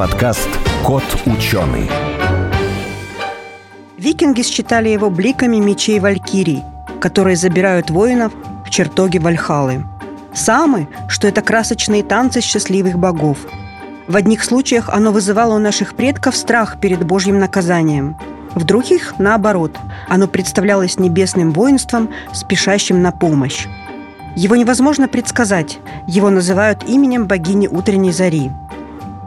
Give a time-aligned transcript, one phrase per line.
[0.00, 0.48] подкаст
[0.82, 1.86] «Кот ученый».
[3.98, 6.62] Викинги считали его бликами мечей Валькирий,
[7.02, 8.32] которые забирают воинов
[8.64, 9.84] в чертоги Вальхалы.
[10.32, 13.40] Самы, что это красочные танцы счастливых богов.
[14.08, 18.16] В одних случаях оно вызывало у наших предков страх перед Божьим наказанием.
[18.54, 19.76] В других, наоборот,
[20.08, 23.66] оно представлялось небесным воинством, спешащим на помощь.
[24.34, 25.78] Его невозможно предсказать.
[26.06, 28.50] Его называют именем богини утренней зари.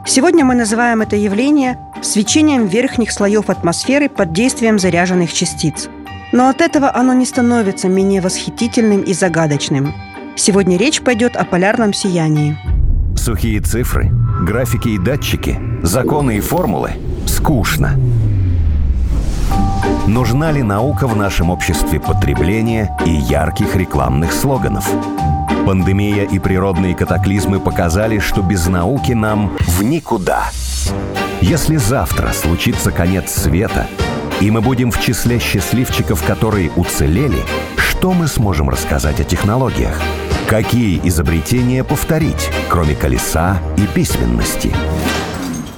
[0.06, 5.88] Сегодня мы называем это явление свечением верхних слоев атмосферы под действием заряженных частиц.
[6.32, 9.94] Но от этого оно не становится менее восхитительным и загадочным.
[10.36, 12.58] Сегодня речь пойдет о полярном сиянии.
[13.16, 14.10] Сухие цифры,
[14.42, 16.90] графики и датчики, законы и формулы–
[17.26, 17.98] скучно.
[20.06, 24.86] Нужна ли наука в нашем обществе потребления и ярких рекламных слоганов?
[25.64, 30.50] Пандемия и природные катаклизмы показали, что без науки нам в никуда.
[31.40, 33.86] Если завтра случится конец света,
[34.40, 37.42] и мы будем в числе счастливчиков, которые уцелели,
[37.76, 39.98] что мы сможем рассказать о технологиях?
[40.48, 44.70] Какие изобретения повторить, кроме колеса и письменности?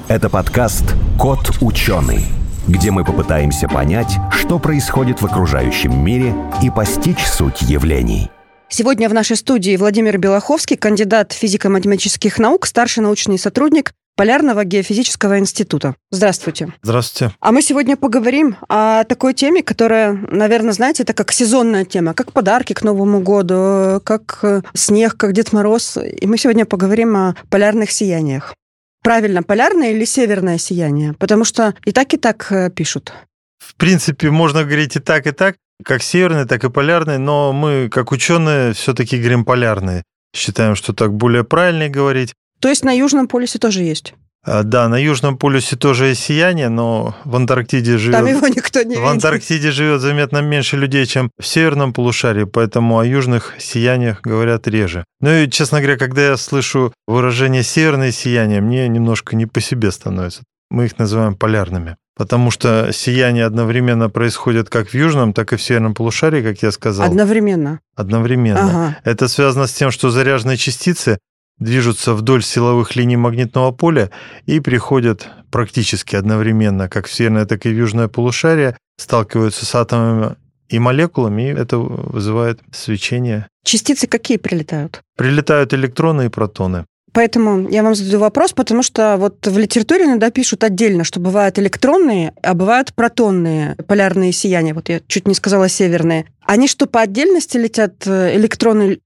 [0.09, 2.25] Это подкаст «Кот ученый»,
[2.67, 8.31] где мы попытаемся понять, что происходит в окружающем мире и постичь суть явлений.
[8.69, 15.95] Сегодня в нашей студии Владимир Белоховский, кандидат физико-математических наук, старший научный сотрудник Полярного геофизического института.
[16.11, 16.73] Здравствуйте.
[16.83, 17.35] Здравствуйте.
[17.39, 22.33] А мы сегодня поговорим о такой теме, которая, наверное, знаете, это как сезонная тема, как
[22.33, 25.99] подарки к Новому году, как э, снег, как Дед Мороз.
[25.99, 28.55] И мы сегодня поговорим о полярных сияниях.
[29.03, 31.13] Правильно, полярное или северное сияние?
[31.13, 33.13] Потому что и так, и так э, пишут.
[33.59, 37.89] В принципе, можно говорить и так, и так, как северный, так и полярный, но мы,
[37.91, 40.03] как ученые, все-таки говорим полярные.
[40.35, 42.35] Считаем, что так более правильно говорить.
[42.61, 44.15] То есть на Южном полюсе тоже есть?
[44.45, 48.19] А, да, на Южном полюсе тоже есть сияние, но в Антарктиде живет...
[48.19, 49.11] Там его никто не В видит.
[49.11, 55.05] Антарктиде живет заметно меньше людей, чем в северном полушарии, поэтому о южных сияниях говорят реже.
[55.21, 59.91] Ну и, честно говоря, когда я слышу выражение «северное сияние», мне немножко не по себе
[59.91, 60.45] становится.
[60.71, 61.97] Мы их называем полярными.
[62.17, 66.73] Потому что сияние одновременно происходит как в южном, так и в северном полушарии, как я
[66.73, 67.07] сказал.
[67.07, 67.81] Одновременно.
[67.95, 68.65] Одновременно.
[68.65, 68.97] Ага.
[69.05, 71.19] Это связано с тем, что заряженные частицы
[71.59, 74.11] движутся вдоль силовых линий магнитного поля
[74.47, 80.37] и приходят практически одновременно, как в северное, так и в южное полушарие, сталкиваются с атомами
[80.69, 83.47] и молекулами, и это вызывает свечение.
[83.65, 85.03] Частицы какие прилетают?
[85.17, 86.87] Прилетают электроны и протоны.
[87.17, 91.59] Поэтому я вам задаю вопрос, потому что вот в литературе иногда пишут отдельно, что бывают
[91.59, 94.75] электронные, а бывают протонные полярные сияния.
[94.75, 96.27] Вот я чуть не сказала северные.
[96.43, 99.01] Они что, по отдельности летят э, электроны?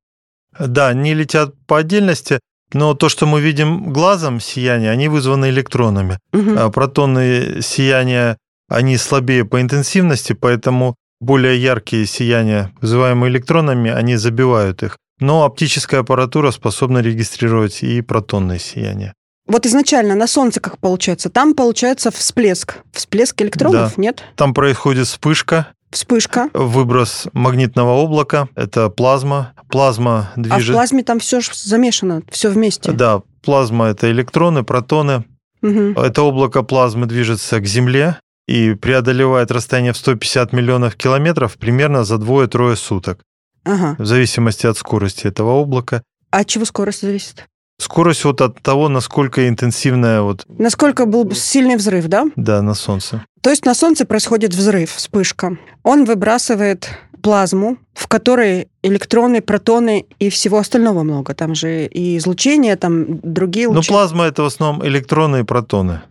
[0.59, 2.41] Да, они летят по отдельности,
[2.73, 6.19] но то, что мы видим глазом сияние, они вызваны электронами.
[6.33, 6.59] Мгм.
[6.59, 8.39] А протонные сияния,
[8.69, 14.97] они слабее по интенсивности, поэтому более яркие сияния, вызываемые электронами, они забивают их.
[15.21, 19.15] Но оптическая аппаратура способна регистрировать и протонные сияния.
[19.47, 21.29] Вот изначально на Солнце как получается?
[21.29, 22.79] Там получается всплеск.
[22.93, 24.23] Всплеск электронов, нет?
[24.37, 26.51] Там происходит вспышка, Вспышка.
[26.55, 29.53] выброс магнитного облака, это плазма.
[29.69, 32.93] Плазма А в плазме там все замешано, все вместе.
[32.93, 35.25] Да, плазма– это электроны, протоны.
[35.63, 35.99] Мгм.
[35.99, 42.19] Это облако плазмы движется к Земле и преодолевает расстояние в 150 миллионов километров примерно за
[42.19, 43.21] двое-трое суток,
[43.65, 43.97] Ага.
[43.99, 46.03] в зависимости от скорости этого облака.
[46.31, 47.47] А от чего скорость зависит?
[47.79, 52.27] Скорость вот от того, насколько интенсивная вот, Насколько был сильный взрыв, да?
[52.37, 53.25] да, на Солнце.
[53.41, 55.57] То есть на Солнце происходит взрыв, вспышка.
[55.83, 56.91] Он выбрасывает
[57.23, 61.35] плазму, в которой электроны, протоны и всего остального много.
[61.35, 63.89] Там же и излучение, там другие Но лучи.
[63.89, 66.03] плазма– это в основном электроны и протоны.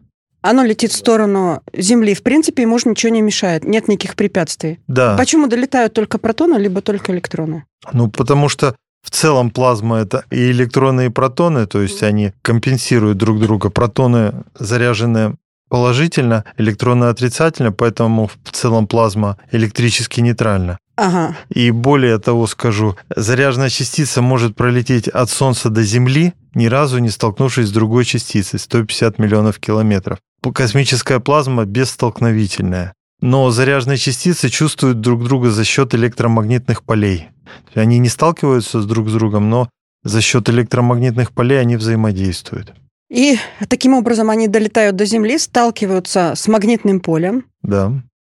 [0.42, 2.14] Оно летит в сторону Земли.
[2.14, 3.64] В принципе, ему же ничего не мешает.
[3.66, 4.80] Нет никаких препятствий.
[4.88, 7.66] Да, Почему долетают только протоны, либо только электроны?
[7.94, 13.18] ну потому что в целом плазма– это и электроны, и протоны, то есть они компенсируют
[13.18, 13.70] друг друга.
[13.70, 15.36] Протоны заряжены
[15.70, 20.78] положительно, электроны отрицательно, поэтому в целом плазма электрически нейтральна.
[20.96, 21.38] Ага.
[21.50, 27.10] И более того скажу, заряженная частица может пролететь от Солнца до Земли, ни разу не
[27.10, 30.20] столкнувшись с другой частицей, 150 миллионов километров.
[30.54, 32.94] Космическая плазма бесстолкновительная.
[33.22, 37.30] Но заряженные частицы чувствуют друг друга за счет электромагнитных полей.
[37.76, 39.70] Они не сталкиваются с друг с другом, но
[40.04, 42.74] за счет электромагнитных полей они взаимодействуют.
[43.10, 47.46] И таким образом они долетают до Земли, сталкиваются с магнитным полем.
[47.64, 47.92] Да.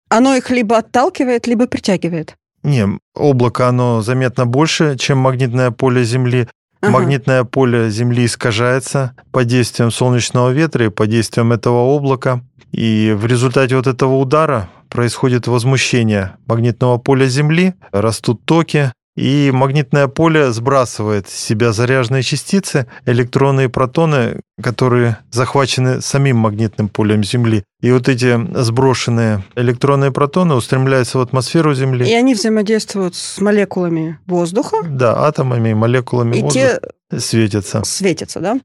[0.09, 2.35] Оно их либо отталкивает, либо притягивает.
[2.63, 6.47] Не, облако, оно заметно больше, чем магнитное поле Земли.
[6.79, 6.93] Ага.
[6.93, 12.41] Магнитное поле Земли искажается под действием солнечного ветра и под действием этого облака.
[12.71, 20.07] И в результате вот этого удара происходит возмущение магнитного поля Земли, растут токи, и магнитное
[20.07, 27.63] поле сбрасывает с себя заряженные частицы, электроны и протоны, которые захвачены самим магнитным полем Земли.
[27.81, 32.07] И вот эти сброшенные электроны и протоны устремляются в атмосферу Земли.
[32.07, 36.79] И они взаимодействуют с молекулами воздуха, Да, атомами и молекулами и воздуха
[37.11, 37.83] те светятся.
[37.83, 38.59] светятся, да?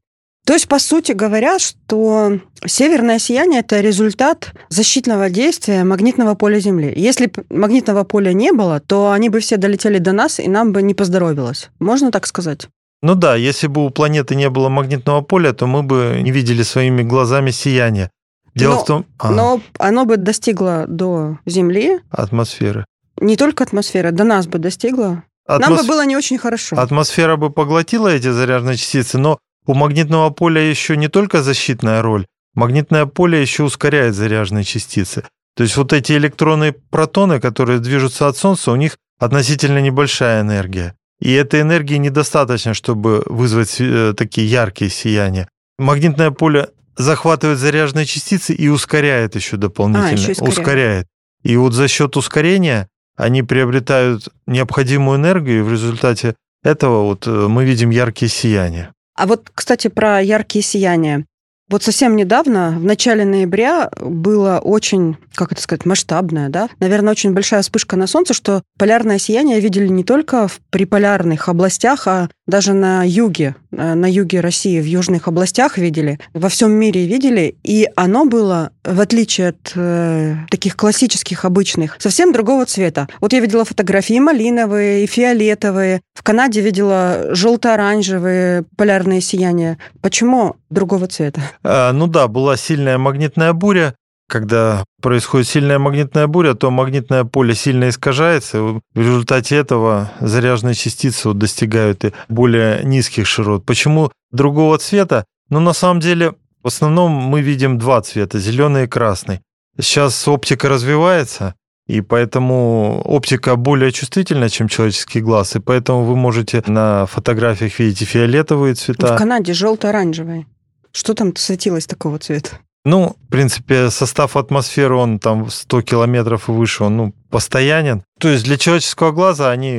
[0.47, 6.93] То есть, по сути говоря, что северное сияние– это результат защитного действия магнитного поля Земли.
[6.95, 10.71] Если бы магнитного поля не было, то они бы все долетели до нас, и нам
[10.71, 11.69] бы не поздоровилось.
[11.79, 12.69] Можно так сказать?
[13.01, 16.63] Ну да, если бы у планеты не было магнитного поля, то мы бы не видели
[16.63, 18.09] своими глазами сияние.
[18.55, 19.05] Дело Но- в том...
[19.19, 22.85] А, Но оно бы достигло до Земли, атмосферы.
[23.19, 25.23] не только атмосферы, до нас бы достигло.
[25.45, 26.77] Нам бы Атмос- было не очень хорошо.
[26.79, 32.25] Атмосфера бы поглотила эти заряженные частицы, но у магнитного поля еще не только защитная роль,
[32.55, 35.23] магнитное поле еще ускоряет заряженные частицы.
[35.55, 40.95] То есть вот эти электроны протоны, которые движутся от Солнца, у них относительно небольшая энергия.
[41.19, 45.49] И этой энергии недостаточно, чтобы вызвать э, такие яркие сияния.
[45.79, 50.09] Магнитное поле захватывает заряженные частицы и ускоряет еще дополнительно.
[50.09, 51.07] А, еще ускоряет.
[51.43, 57.31] И вот за счет ускорения они приобретают необходимую энергию, и в результате этого вот э,
[57.31, 58.93] мы видим яркие сияния.
[59.17, 61.25] А вот, кстати, про яркие сияния.
[61.69, 66.69] Вот совсем недавно, в начале ноября, было очень, как это сказать, масштабное, да?
[66.79, 72.07] Наверное, очень большая вспышка на Солнце, что полярное сияние видели не только в приполярных областях,
[72.07, 77.05] а даже на юге, э, на юге России, в южных областях видели, во всем мире
[77.05, 83.07] видели, и оно было, в отличие от э, таких классических, обычных, совсем другого цвета.
[83.21, 86.01] Вот я видела фотографии малиновые, и фиолетовые.
[86.13, 89.77] В Канаде видела желто-оранжевые полярные сияния.
[90.01, 91.41] Почему другого цвета?
[91.63, 93.93] А, Ну да, была сильная магнитная буря.
[94.29, 98.61] Когда происходит сильная магнитная буря, то магнитное поле сильно искажается.
[98.61, 103.65] В результате этого заряженные частицы вот достигают и более низких широт.
[103.65, 105.25] Почему другого цвета?
[105.49, 109.39] Ну, на самом деле, в основном мы видим два цвета, зеленый и красный.
[109.79, 111.55] Сейчас оптика развивается,
[111.87, 118.01] и поэтому оптика более чувствительна, чем человеческий глаз, и поэтому вы можете на фотографиях видеть
[118.01, 119.15] и фиолетовые цвета.
[119.15, 120.47] В Канаде желто-оранжевые.
[120.91, 122.59] Что там светилось такого цвета?
[122.89, 128.01] Ну, в принципе, состав атмосферы, он там 100 километров и выше, он ну, постоянен.
[128.17, 129.77] То есть для человеческого глаза они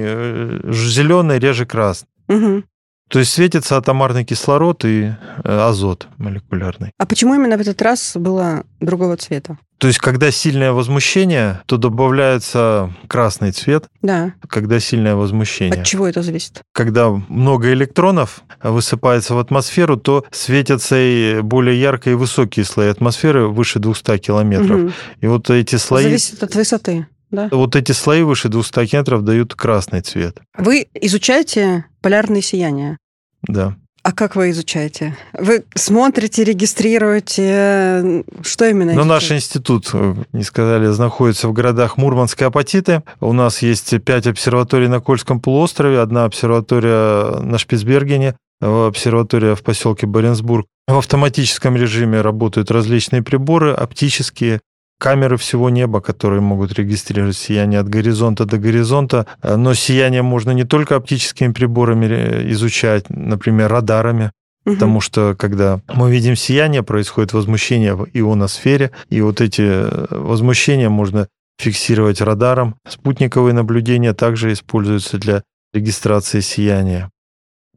[0.70, 2.10] зеленые, реже красные.
[2.28, 2.64] Мгм.
[3.08, 5.12] То есть светится атомарный кислород и э,
[5.44, 6.90] азот молекулярный.
[6.99, 9.58] А почему именно в этот раз было другого цвета?
[9.78, 14.34] То есть когда сильное возмущение, то добавляется красный цвет, Да.
[14.49, 15.81] когда сильное возмущение.
[15.81, 16.62] От чего это зависит?
[16.72, 23.46] Когда много электронов высыпается в атмосферу, то светятся и более яркие и высокие слои атмосферы
[23.46, 24.78] выше 200 километров.
[24.81, 24.93] Мгм.
[25.20, 26.02] И вот эти слои...
[26.02, 27.49] Зависит от высоты, да?
[27.53, 30.41] Вот эти слои выше 200 километров дают красный цвет.
[30.57, 32.99] Вы изучаете полярные сияния.
[33.43, 33.77] Да.
[34.03, 35.17] А как вы изучаете?
[35.35, 42.41] Вы смотрите, регистрируете, что именно Но наш институт, э, не сказали, находится в городах Мурманск
[42.41, 43.03] и Апатиты.
[43.21, 49.63] У нас есть пять обсерваторий на Кольском полуострове, одна обсерватория на Шпицбергене, э, обсерватория в
[49.63, 50.67] поселке Баренцбург.
[50.87, 54.61] В автоматическом режиме работают различные приборы, оптические,
[54.98, 59.26] камеры всего неба, которые могут регистрировать сияние от горизонта до горизонта.
[59.43, 64.32] Э, Но сияние можно не только оптическими приборами э, изучать, например, радарами.
[64.64, 70.90] Потому что, когда мы видим сияние, происходит возмущение в ионосфере, и вот эти э, возмущения
[70.90, 71.28] можно
[71.58, 72.76] фиксировать радаром.
[72.86, 77.10] Спутниковые наблюдения также используются для регистрации сияния.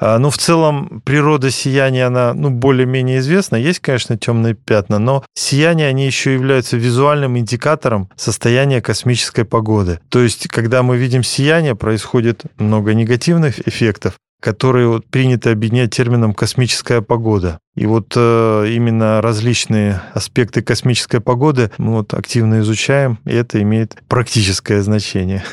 [0.02, 3.56] А, Ну, в целом, природа сияния, она ну, более-менее известна.
[3.56, 10.00] Есть, конечно, темные пятна, но сияние, они еще являются визуальным индикатором состояния космической погоды.
[10.10, 16.34] То есть, когда мы видим сияние, происходит много негативных эффектов, которые вот принято объединять термином
[16.34, 17.60] «космическая погода».
[17.76, 23.98] И вот э, именно различные аспекты космической погоды мы вот активно изучаем, и это имеет
[24.08, 25.44] практическое значение.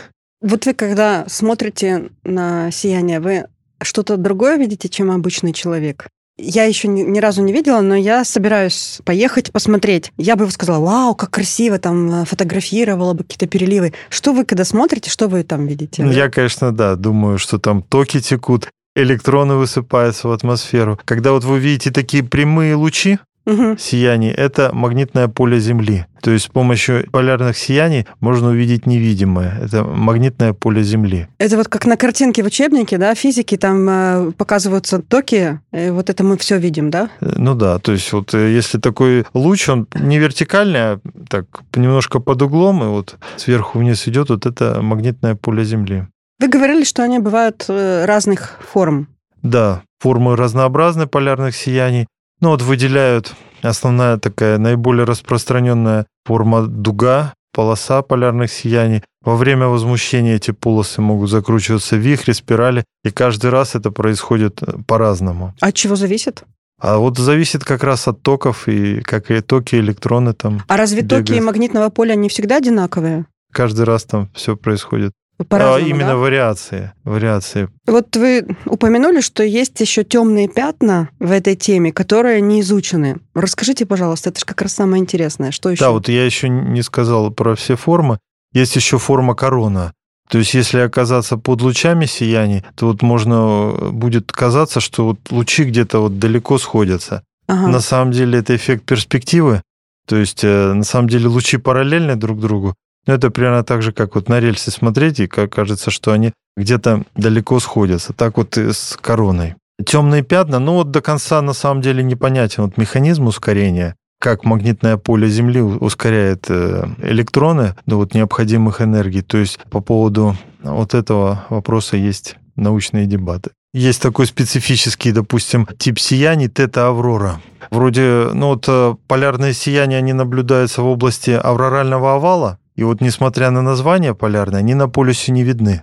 [0.40, 3.45] Вот вы, когда смотрите на сияние, вы
[3.82, 6.08] что-то другое видите, чем обычный человек?
[6.40, 10.12] Я еще ни, ни разу не видела, но я собираюсь поехать посмотреть.
[10.16, 13.92] Я бы сказала, вау, как красиво, там э, фотографировала бы какие-то переливы.
[14.08, 16.06] Что вы, когда смотрите, что вы там видите?
[16.08, 21.00] Я, конечно, да, думаю, что там токи текут, электроны высыпаются в атмосферу.
[21.04, 23.18] Когда вот вы видите такие прямые лучи,
[23.49, 23.76] угу.
[23.78, 26.07] сияний– это магнитное поле Земли.
[26.21, 29.59] То есть с помощью полярных сияний можно увидеть невидимое.
[29.62, 31.28] Это магнитное поле Земли.
[31.38, 36.25] Это вот как на картинке в учебнике, да, физики, там э, показываются токи, вот это
[36.25, 37.11] мы все видим, да?
[37.21, 41.47] Э, ну да, то есть вот э, если такой луч, он не вертикальный, а так
[41.75, 46.07] немножко под углом, и вот сверху вниз идет, вот это магнитное поле Земли.
[46.40, 49.09] Вы говорили, что они бывают э, разных форм.
[49.43, 52.07] Да, формы разнообразны полярных сияний.
[52.40, 59.02] Ну вот выделяют основная такая наиболее распространенная форма дуга, полоса полярных сияний.
[59.23, 64.62] Во время возмущения эти полосы могут закручиваться в вихре, спирали, и каждый раз это происходит
[64.62, 65.54] э, по-разному.
[65.61, 66.45] От чего зависит?
[66.80, 70.62] А вот зависит как раз от токов, и как и токи, электроны там.
[70.68, 71.26] А разве бегают.
[71.26, 73.26] токи магнитного поля не всегда одинаковые?
[73.52, 75.12] Каждый раз там все происходит
[75.50, 76.16] а, именно да?
[76.16, 77.68] вариации, вариации.
[77.87, 83.18] Вот вы упомянули, что есть еще темные пятна в этой теме, которые не изучены.
[83.35, 85.52] Расскажите, пожалуйста, это же как раз самое интересное.
[85.52, 85.80] Что еще?
[85.80, 88.18] Да, вот я еще не сказал про все формы.
[88.52, 89.92] Есть еще форма корона.
[90.28, 95.18] То есть, если оказаться под лучами сияний, то вот можно э, будет казаться, что вот
[95.30, 97.23] лучи где-то вот далеко сходятся.
[97.47, 97.68] Ага.
[97.68, 99.62] На самом деле это эффект перспективы.
[100.07, 102.75] То есть, э, на самом деле лучи параллельны друг другу,
[103.15, 107.61] это примерно так же, как вот на рельсы смотреть, и кажется, что они где-то далеко
[107.61, 108.12] сходятся.
[108.12, 109.55] Так вот и с короной.
[109.85, 114.97] Темные пятна, ну вот до конца на самом деле непонятен вот механизм ускорения, как магнитное
[114.97, 119.23] поле Земли ускоряет э, электроны до вот необходимых энергий.
[119.23, 123.50] То есть по поводу вот этого вопроса есть научные дебаты.
[123.73, 127.41] Есть такой специфический, допустим, тип сияний тета-аврора.
[127.71, 133.50] Вроде, ну вот э, полярные сияния, они наблюдаются в области аврорального овала, и вот несмотря
[133.50, 135.82] на название полярное, они на полюсе не видны.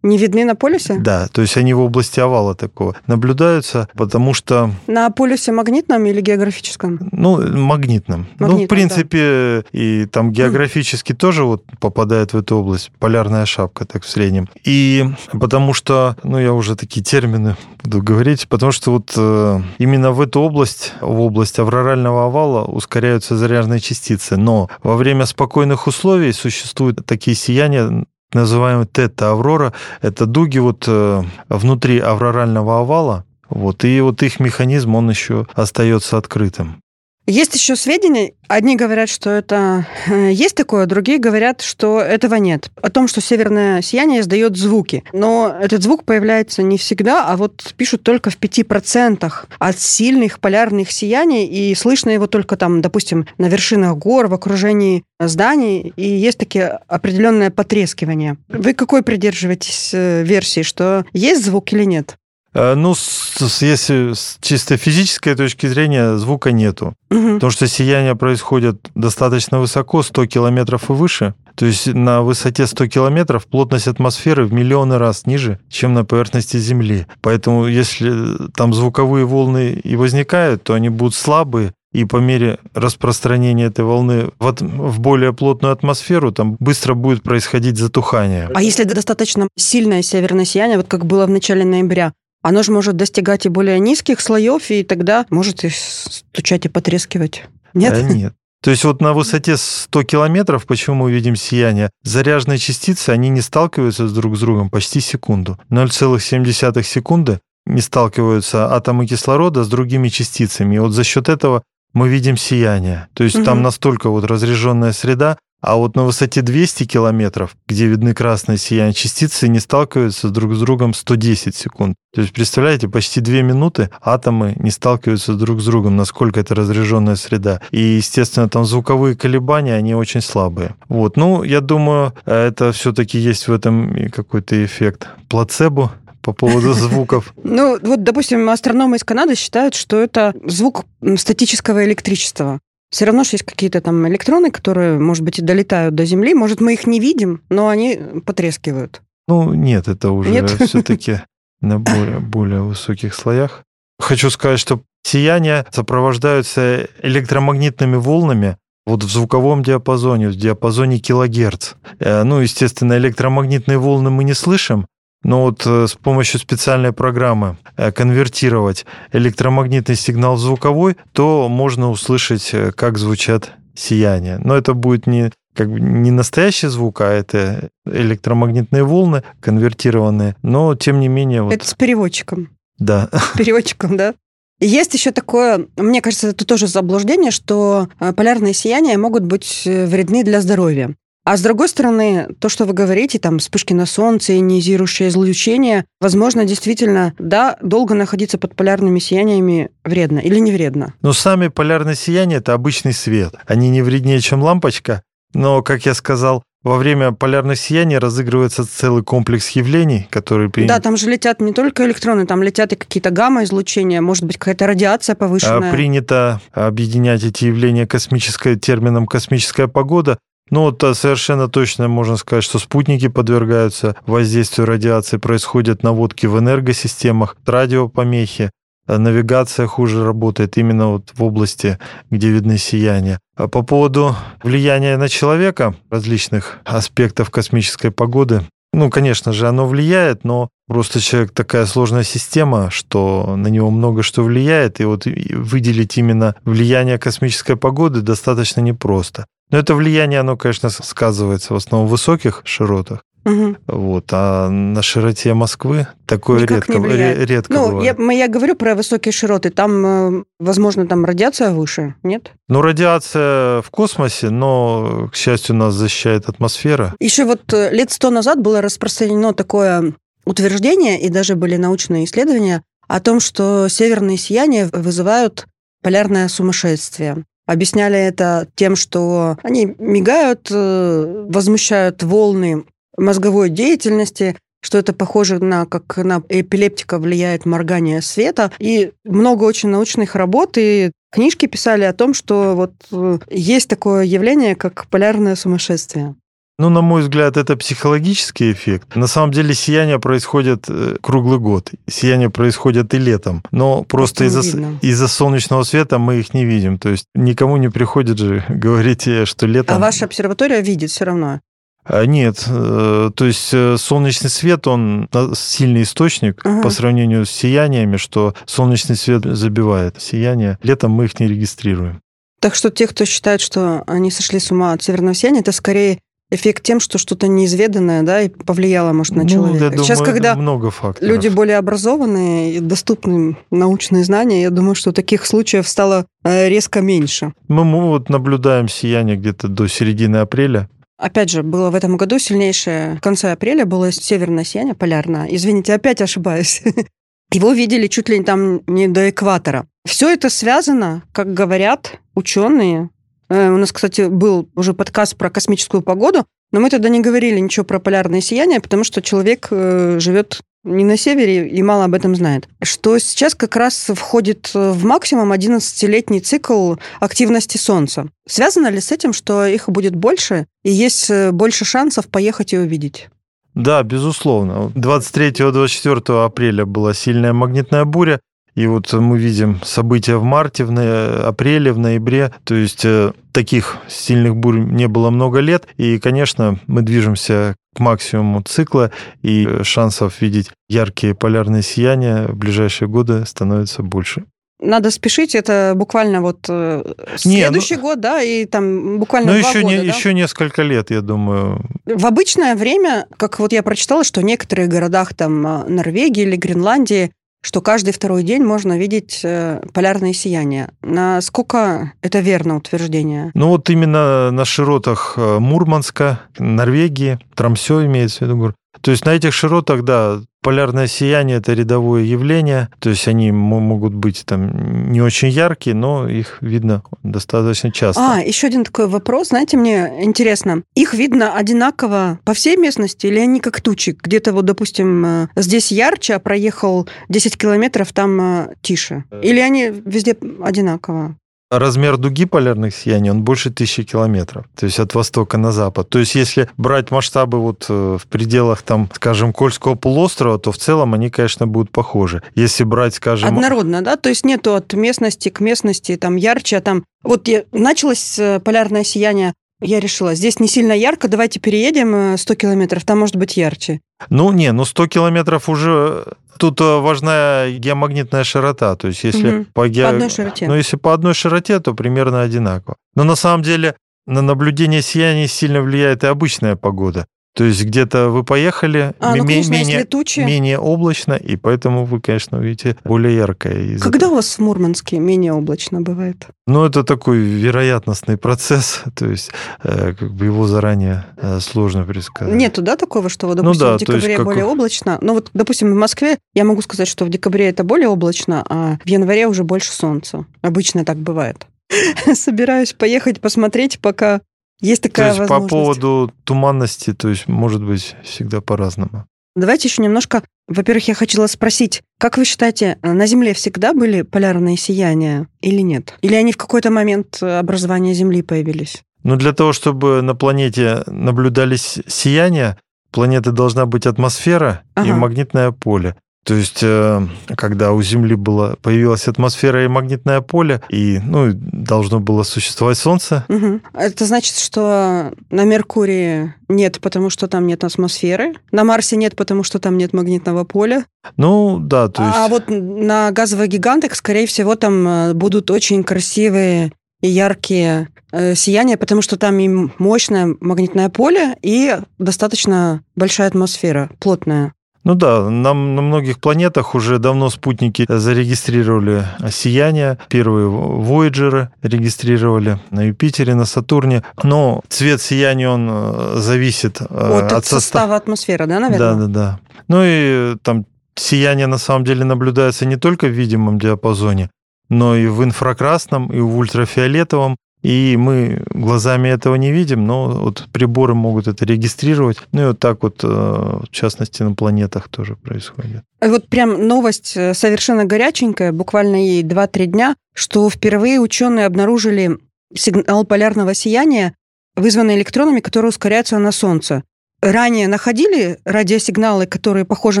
[0.02, 0.98] Не видны на полюсе?
[0.98, 4.70] Да, то есть они в области овала такого наблюдаются, потому что...
[4.86, 6.98] На полюсе магнитном или географическом?
[7.12, 8.26] Ну, магнитном.
[8.38, 9.78] магнитном ну, в принципе, да.
[9.78, 11.16] и там географически mm.
[11.16, 14.48] тоже вот попадает в эту область, полярная шапка, так в среднем.
[14.64, 20.12] И потому что, ну, я уже такие термины буду говорить, потому что вот э, именно
[20.12, 24.36] в эту область, в область аврорального овала ускоряются заряженные частицы.
[24.36, 29.72] Но во время спокойных условий существуют такие сияния, называемый тета-аврора.
[30.00, 36.16] Это дуги вот э, внутри аврорального овала, вот, и вот их механизм, он еще остается
[36.16, 36.81] открытым.
[37.26, 42.70] Есть еще сведения, одни говорят, что это э, есть такое, другие говорят, что этого нет.
[42.82, 45.04] О том, что северное сияние издает звуки.
[45.12, 50.90] Но этот звук появляется не всегда, а вот пишут только в 5% от сильных полярных
[50.90, 56.38] сияний, и слышно его только там, допустим, на вершинах гор, в окружении зданий, и есть
[56.38, 58.36] такие определенное потрескивание.
[58.48, 62.16] Вы какой придерживаетесь э, версии, что есть звук или нет?
[62.54, 66.94] Э, ну, с, если с чисто физической точки зрения звука нету.
[67.10, 67.34] Угу.
[67.34, 71.34] Потому что сияние происходит достаточно высоко, 100 километров и выше.
[71.54, 76.56] То есть на высоте 100 километров плотность атмосферы в миллионы раз ниже, чем на поверхности
[76.56, 77.06] Земли.
[77.20, 83.66] Поэтому если там звуковые волны и возникают, то они будут слабые, и по мере распространения
[83.66, 88.50] этой волны в, в более плотную атмосферу там быстро будет происходить затухание.
[88.54, 92.96] А если достаточно сильное северное сияние, вот как было в начале ноября, оно же может
[92.96, 97.44] достигать и более низких слоев, и тогда может и стучать и потрескивать.
[97.72, 97.94] Нет?
[97.94, 98.34] А нет.
[98.62, 103.40] То есть вот на высоте 100 километров, почему мы видим сияние, заряженные частицы, они не
[103.40, 105.58] сталкиваются друг с другом почти секунду.
[105.70, 110.76] 0,7 секунды не сталкиваются атомы кислорода с другими частицами.
[110.76, 113.08] И вот за счет этого мы видим сияние.
[113.14, 113.44] То есть угу.
[113.44, 118.92] там настолько вот разряженная среда, а вот на высоте 200 километров, где видны красные сияния,
[118.92, 121.94] частицы не сталкиваются друг с другом 110 секунд.
[122.12, 127.16] То есть, представляете, почти две минуты атомы не сталкиваются друг с другом, насколько это разряженная
[127.16, 127.60] среда.
[127.70, 130.74] И, естественно, там звуковые колебания, они очень слабые.
[130.88, 135.92] Вот, ну, я думаю, это все-таки есть в этом какой-то эффект плацебо,
[136.22, 137.34] по поводу звуков?
[137.42, 140.84] Ну, вот, допустим, астрономы из Канады считают, что это звук
[141.16, 142.60] статического электричества.
[142.92, 146.34] Все равно что есть какие-то там электроны, которые, может быть, и долетают до Земли.
[146.34, 149.00] Может, мы их не видим, но они потрескивают.
[149.26, 151.22] Ну, нет, это уже все-таки
[151.62, 153.62] на более, более высоких слоях.
[153.98, 161.74] Хочу сказать, что сияния сопровождаются электромагнитными волнами, вот в звуковом диапазоне, в диапазоне килогерц.
[161.98, 164.86] Э, ну, естественно, электромагнитные волны мы не слышим,
[165.24, 171.90] но вот э, с помощью специальной программы э, конвертировать электромагнитный сигнал в звуковой, то можно
[171.90, 174.38] услышать, э, как звучат сияния.
[174.42, 180.74] Но это будет не как бы не настоящий звук, а это электромагнитные волны конвертированные, но
[180.74, 181.42] тем не менее...
[181.42, 181.52] Вот...
[181.52, 182.56] Это с переводчиком.
[182.78, 183.10] Да.
[183.12, 184.14] С переводчиком, да?
[184.60, 190.40] Есть еще такое, мне кажется, это тоже заблуждение, что полярные сияния могут быть вредны для
[190.40, 190.94] здоровья.
[191.24, 196.44] А с другой стороны, то, что вы говорите, там, вспышки на солнце, ионизирующее излучение, возможно,
[196.44, 200.94] действительно, да, долго находиться под полярными сияниями вредно или не вредно?
[201.00, 203.34] Но сами полярные сияния– это обычный свет.
[203.46, 205.02] Они не вреднее, чем лампочка,
[205.32, 210.50] но, как я сказал, во время полярных сияний разыгрывается целый комплекс явлений, которые...
[210.50, 210.66] При...
[210.66, 214.66] Да, там же летят не только электроны, там летят и какие-то гамма-излучения, может быть, какая-то
[214.66, 215.72] радиация повышенная.
[215.72, 220.18] Принято объединять эти явления космической, термином «космическая погода»,
[220.52, 226.38] ну, вот а, совершенно точно можно сказать, что спутники подвергаются воздействию радиации, происходят наводки в
[226.38, 228.50] энергосистемах, радиопомехи,
[228.86, 231.78] а навигация хуже работает именно вот в области,
[232.10, 233.18] где видны сияния.
[233.34, 238.42] А по поводу влияния на человека различных аспектов космической погоды,
[238.74, 244.02] ну, конечно же, оно влияет, но просто человек такая сложная система, что на него много
[244.02, 249.24] что влияет, и вот выделить именно влияние космической погоды достаточно непросто.
[249.52, 253.04] Но это влияние, оно, конечно, сказывается в основном в высоких широтах.
[253.24, 253.56] Угу.
[253.68, 257.96] Вот, а на широте Москвы такое Никак редко, не редко ну, бывает.
[257.98, 259.50] Я, я говорю про высокие широты.
[259.50, 262.32] Там, э, возможно, там радиация выше, нет?
[262.48, 266.94] Ну, радиация в космосе, но, к счастью, нас защищает атмосфера.
[266.98, 269.94] Еще вот э, лет сто назад было распространено такое
[270.24, 275.46] утверждение, и даже были научные исследования о том, что северные сияния вызывают
[275.82, 277.24] полярное сумасшествие.
[277.46, 282.64] Объясняли это тем, что они мигают, э, возмущают волны
[282.96, 288.52] мозговой деятельности, что это похоже на, как на эпилептика влияет моргание света.
[288.58, 294.04] И много очень научных работ и книжки писали о том, что вот э, есть такое
[294.04, 296.14] явление, как полярное сумасшествие.
[296.62, 298.94] Ну, на мой взгляд, это психологический эффект.
[298.94, 301.72] На самом деле сияние происходит э, круглый год.
[301.90, 303.42] Сияние происходит и летом.
[303.50, 306.78] Но просто из-за, из-за солнечного света мы их не видим.
[306.78, 309.76] То есть никому не приходит же говорить, э, что летом...
[309.76, 311.40] А ваша обсерватория видит все равно?
[311.84, 313.52] А, нет, э, то есть
[313.82, 316.62] солнечный свет, он сильный источник ага.
[316.62, 320.58] по сравнению с сияниями, что солнечный свет забивает сияние.
[320.62, 322.00] Летом мы их не регистрируем.
[322.38, 325.98] Так что те, кто считает, что они сошли с ума от северного сияния, это скорее
[326.32, 329.64] эффект тем, что что-то неизведанное, да, и повлияло, может, на ну, человека.
[329.64, 331.08] Я думаю, Сейчас, когда много факторов.
[331.08, 336.80] люди более образованные и доступны научные знания, я думаю, что таких случаев стало э, резко
[336.80, 337.32] меньше.
[337.48, 340.68] Мы, мы вот наблюдаем сияние где-то до середины апреля.
[340.98, 342.96] Опять же, было в этом году сильнейшее.
[342.96, 345.26] В конце апреля было северное сияние полярное.
[345.30, 346.62] Извините, опять ошибаюсь.
[347.32, 349.66] Его видели чуть ли там не до экватора.
[349.86, 352.90] Все это связано, как говорят ученые,
[353.32, 357.64] у нас, кстати, был уже подкаст про космическую погоду, но мы тогда не говорили ничего
[357.64, 362.14] про полярное сияние, потому что человек э, живет не на севере и мало об этом
[362.14, 362.48] знает.
[362.62, 368.08] Что сейчас как раз входит в максимум 11-летний цикл активности Солнца.
[368.28, 372.58] Связано ли с этим, что их будет больше и есть э, больше шансов поехать и
[372.58, 373.08] увидеть?
[373.54, 374.72] Да, безусловно.
[374.74, 378.20] 23-24 апреля была сильная магнитная буря,
[378.54, 382.32] и вот мы видим события в марте, в апреле, в ноябре.
[382.44, 385.66] То есть э, таких сильных бурь не было много лет.
[385.78, 388.90] И, конечно, мы движемся к максимуму цикла,
[389.22, 394.24] и э, шансов видеть яркие полярные сияния в ближайшие годы становится больше
[394.64, 396.84] надо спешить, это буквально вот э,
[397.16, 399.96] следующий не, ну, год, да, и там буквально ну, два еще года, не, да?
[399.96, 401.64] еще несколько лет, я думаю.
[401.84, 407.10] В обычное время, как вот я прочитала, что в некоторых городах там Норвегии или Гренландии
[407.42, 410.70] что каждый второй день можно видеть э, полярные сияния.
[410.82, 413.30] Насколько это верно утверждение?
[413.34, 419.10] Ну вот именно на широтах э, Мурманска, Норвегии, Трамсё имеется в виду, то есть на
[419.10, 425.00] этих широтах, да, полярное сияние– это рядовое явление, то есть они могут быть там не
[425.00, 428.14] очень яркие, но их видно достаточно часто.
[428.14, 433.20] А, еще один такой вопрос, знаете, мне интересно, их видно одинаково по всей местности или
[433.20, 433.96] они как тучи?
[434.02, 439.04] Где-то вот, допустим, э, здесь ярче, а проехал 10 километров, там э, тише?
[439.22, 441.16] Или они везде одинаково?
[441.58, 445.88] Размер дуги полярных сияний, он больше тысячи километров, то есть от востока на запад.
[445.88, 450.58] То есть если брать масштабы вот э, в пределах, там, скажем, Кольского полуострова, то в
[450.58, 452.22] целом они, конечно, будут похожи.
[452.34, 453.28] Если брать, скажем...
[453.28, 453.96] Однородно, да?
[453.96, 456.84] То есть нету от местности к местности там ярче, а там...
[457.02, 457.44] Вот я...
[457.52, 462.84] началось э, полярное сияние я решила, здесь не сильно ярко, давайте переедем 100 э, километров,
[462.84, 463.80] там может быть ярче.
[464.10, 466.04] Ну, не, ну 100 километров уже...
[466.42, 469.46] Тут э, важна геомагнитная широта, то есть если угу.
[469.54, 469.84] по, ге...
[469.84, 470.48] по одной широте.
[470.48, 472.74] Ну, если по одной широте, то примерно одинаково.
[472.96, 473.76] Но на самом деле
[474.06, 477.06] на наблюдение сияний сильно влияет и обычная погода.
[477.34, 479.86] То есть где-то вы поехали, А, ну, конечно, менее,
[480.26, 483.78] менее облачно, и поэтому вы, конечно, увидите более яркое.
[483.78, 484.10] Когда этого.
[484.10, 486.26] у вас в Мурманске менее облачно бывает?
[486.46, 489.30] Ну, это такой вероятностный процесс, то есть
[489.62, 492.34] э, как бы его заранее э, сложно предсказать.
[492.34, 494.98] Нету, да, такого, что, вот, Ну допустим, да, в то есть декабре как- более облачно?
[495.00, 498.76] Ну вот, допустим, в Москве я могу сказать, что в декабре это более облачно, а
[498.84, 500.26] в январе уже больше солнца.
[500.42, 501.46] Обычно так бывает.
[502.14, 504.20] Собираюсь поехать посмотреть, пока
[504.62, 505.50] есть То такая есть по возможность.
[505.50, 509.04] поводу туманности, то есть может быть всегда по-разному.
[509.36, 510.22] Давайте еще немножко...
[510.48, 515.94] Во-первых, я хотела спросить, как вы считаете, на Земле всегда были полярные сияния или нет?
[516.02, 518.82] Или они в какой-то момент э, образования Земли появились?
[519.04, 522.58] Но для того, чтобы на планете наблюдались сияния,
[522.90, 524.94] планеты должна быть атмосфера и Ага.
[524.94, 525.96] магнитное поле.
[526.24, 527.06] То есть, э,
[527.36, 533.24] когда у Земли была, появилась атмосфера и магнитное поле, и ну, должно было существовать Солнце,
[533.28, 533.62] Мгм.
[533.74, 539.42] Это значит, что на Меркурии нет, потому что там нет атмосферы, на Марсе нет, потому
[539.42, 540.84] что там нет магнитного поля,
[541.16, 542.16] ну да, то есть...
[542.16, 548.34] а вот на газовых гигантах, скорее всего, там э, будут очень красивые и яркие э,
[548.34, 554.54] сияния, потому что там и мощное магнитное поле, и достаточно большая атмосфера, плотная.
[554.84, 559.98] Ну да, нам на многих планетах уже давно спутники зарегистрировали сияние.
[560.08, 564.02] Первые Voyager регистрировали на Юпитере, на Сатурне.
[564.24, 567.60] Но цвет сияния, он э, зависит э, От, от состава.
[567.60, 568.94] состава атмосферы, да, наверное?
[568.94, 569.40] Да, да, да.
[569.68, 570.66] Ну и там
[570.96, 574.30] сияние на самом деле наблюдается не только в видимом диапазоне,
[574.68, 577.36] но и в инфракрасном, и в ультрафиолетовом.
[577.62, 582.18] И мы глазами этого не видим, но вот приборы могут это регистрировать.
[582.32, 585.82] Ну и вот так вот, э, в частности, на планетах тоже происходит.
[586.02, 592.18] И Вот прям новость э, совершенно горяченькая, буквально ей 2-3 дня, что впервые ученые обнаружили
[592.54, 594.14] сигнал полярного сияния,
[594.56, 596.82] вызванный электронами, которые ускоряются на Солнце.
[597.22, 600.00] Ранее находили радиосигналы, которые похожи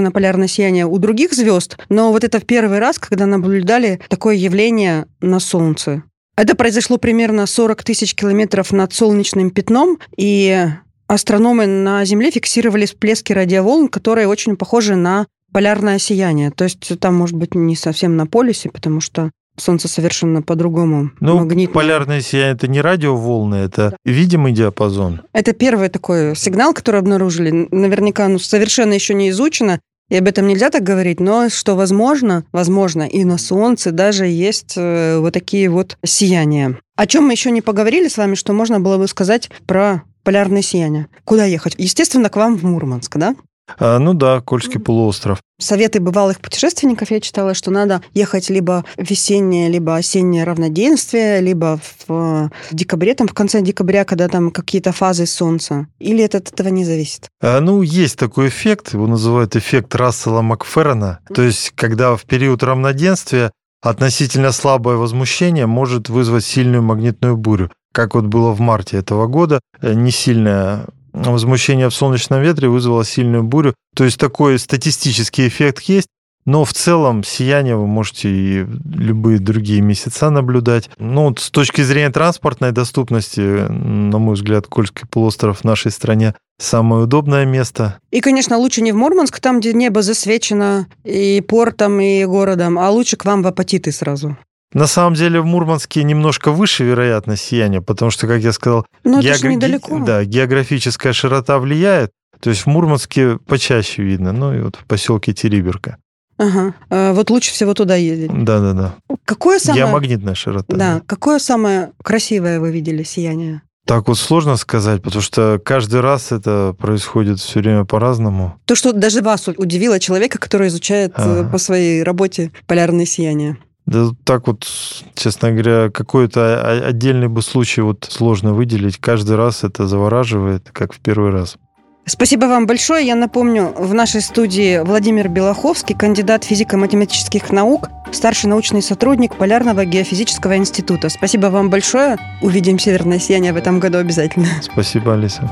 [0.00, 4.34] на полярное сияние у других звезд, но вот это в первый раз, когда наблюдали такое
[4.34, 6.02] явление на Солнце.
[6.42, 10.66] Это произошло примерно 40 тысяч километров над солнечным пятном, и
[11.06, 16.50] астрономы на Земле фиксировали всплески радиоволн, которые очень похожи на полярное сияние.
[16.50, 21.38] То есть там, может быть, не совсем на полюсе, потому что Солнце совершенно по-другому Ну,
[21.38, 21.74] магнитное.
[21.74, 25.20] полярное сияние это не радиоволны, это видимый диапазон.
[25.32, 27.68] Это первый такой сигнал, который обнаружили.
[27.70, 29.78] Наверняка ну, совершенно еще не изучено,
[30.12, 34.74] и об этом нельзя так говорить, но что возможно, возможно, и на Солнце даже есть
[34.76, 36.78] э, вот такие вот сияния.
[36.96, 40.60] О чем мы еще не поговорили с вами, что можно было бы сказать про полярное
[40.60, 41.06] сияние.
[41.24, 41.76] Куда ехать?
[41.78, 43.34] Естественно, к вам в Мурманск, да?
[43.78, 45.40] А, ну да, Кольский полуостров.
[45.58, 51.78] Советы бывалых путешественников я читала, что надо ехать либо в весеннее, либо осеннее равноденствие, либо
[51.78, 55.86] в, в декабре, там в конце декабря, когда там какие-то фазы солнца.
[55.98, 57.28] Или это от этого не зависит?
[57.40, 61.20] А, Ну, есть такой эффект, его называют эффект Рассела Макферрона.
[61.32, 67.70] То есть, когда в период равноденствия относительно слабое возмущение может вызвать сильную магнитную бурю.
[67.92, 73.04] Как вот было в марте этого года, э, не сильное возмущение в солнечном ветре вызвало
[73.04, 73.74] сильную бурю.
[73.94, 76.08] То есть такой статистический эффект есть,
[76.44, 80.90] но в целом сияние вы можете и любые другие месяца наблюдать.
[80.98, 87.04] Ну, с точки зрения транспортной доступности, на мой взгляд, Кольский полуостров в нашей стране самое
[87.04, 87.98] удобное место.
[88.10, 92.90] И, конечно, лучше не в Мурманск, там, где небо засвечено и портом, и городом, а
[92.90, 94.36] лучше к вам в апатиты сразу.
[94.72, 99.18] На самом деле в Мурманске немножко выше вероятность сияния, потому что, как я сказал, Ну,
[99.20, 99.98] это же геогра- недалеко.
[100.04, 102.10] да, географическая широта влияет.
[102.40, 105.98] То есть в Мурманске почаще видно, ну и вот в поселке Териберка.
[106.38, 106.74] Ага.
[106.90, 108.32] А, Вот лучше всего туда ездить.
[108.44, 108.94] Да-да-да.
[109.24, 109.84] Какое самое...
[109.84, 110.76] Геомагнитная широта.
[110.76, 113.62] Да, какое самое красивое вы видели сияние?
[113.86, 118.54] Так вот сложно сказать, потому что каждый раз это происходит все время по-разному.
[118.64, 121.48] То, что даже вас удивило человека, который изучает Ага.
[121.50, 123.58] по своей работе полярные сияния.
[123.92, 124.66] Да так вот,
[125.14, 128.98] честно говоря, какой-то отдельный бы случай вот сложно выделить.
[128.98, 131.56] Каждый раз это завораживает, как в первый раз.
[132.04, 133.06] Спасибо вам большое.
[133.06, 140.56] Я напомню, в нашей студии Владимир Белоховский, кандидат физико-математических наук, старший научный сотрудник Полярного геофизического
[140.56, 141.08] института.
[141.08, 142.16] Спасибо вам большое.
[142.42, 144.48] Увидим северное сияние в этом году обязательно.
[144.62, 145.48] Спасибо, Алиса.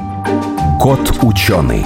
[0.81, 1.85] Кот ученый.